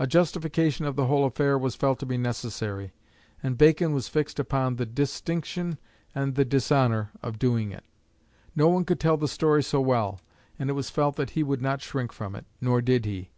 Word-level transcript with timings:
A 0.00 0.06
justification 0.08 0.84
of 0.84 0.96
the 0.96 1.06
whole 1.06 1.24
affair 1.26 1.56
was 1.56 1.76
felt 1.76 2.00
to 2.00 2.04
be 2.06 2.16
necessary; 2.18 2.92
and 3.40 3.56
Bacon 3.56 3.92
was 3.94 4.08
fixed 4.08 4.40
upon 4.40 4.74
for 4.74 4.78
the 4.78 4.86
distinction 4.86 5.78
and 6.12 6.34
the 6.34 6.44
dishonour 6.44 7.10
of 7.22 7.38
doing 7.38 7.70
it. 7.70 7.84
No 8.56 8.68
one 8.68 8.84
could 8.84 8.98
tell 8.98 9.16
the 9.16 9.28
story 9.28 9.62
so 9.62 9.80
well, 9.80 10.20
and 10.58 10.68
it 10.70 10.72
was 10.72 10.90
felt 10.90 11.14
that 11.14 11.30
he 11.38 11.44
would 11.44 11.62
not 11.62 11.82
shrink 11.82 12.10
from 12.12 12.34
it. 12.34 12.46
Nor 12.60 12.82
did 12.82 13.04
he. 13.04 13.30